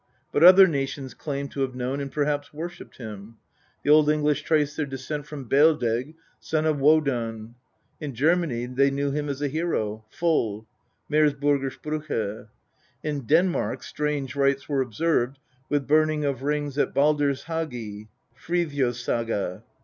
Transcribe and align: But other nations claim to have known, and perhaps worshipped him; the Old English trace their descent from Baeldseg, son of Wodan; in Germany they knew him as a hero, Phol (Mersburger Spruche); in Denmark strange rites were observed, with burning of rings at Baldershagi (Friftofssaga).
But 0.31 0.43
other 0.43 0.65
nations 0.65 1.13
claim 1.13 1.47
to 1.49 1.61
have 1.61 1.75
known, 1.75 1.99
and 1.99 2.11
perhaps 2.11 2.51
worshipped 2.51 2.97
him; 2.97 3.35
the 3.83 3.91
Old 3.91 4.09
English 4.09 4.41
trace 4.41 4.75
their 4.75 4.87
descent 4.87 5.27
from 5.27 5.47
Baeldseg, 5.47 6.15
son 6.39 6.65
of 6.65 6.79
Wodan; 6.79 7.53
in 7.99 8.15
Germany 8.15 8.65
they 8.65 8.89
knew 8.89 9.11
him 9.11 9.29
as 9.29 9.43
a 9.43 9.47
hero, 9.47 10.03
Phol 10.09 10.65
(Mersburger 11.07 11.69
Spruche); 11.71 12.47
in 13.03 13.27
Denmark 13.27 13.83
strange 13.83 14.35
rites 14.35 14.67
were 14.67 14.81
observed, 14.81 15.37
with 15.69 15.85
burning 15.85 16.25
of 16.25 16.41
rings 16.41 16.79
at 16.79 16.95
Baldershagi 16.95 18.07
(Friftofssaga). 18.43 19.61